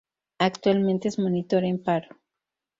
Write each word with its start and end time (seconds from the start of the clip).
Actualmente 0.39 1.09
es 1.09 1.19
monitor 1.19 1.63
en 1.63 1.83
paro. 1.83 2.07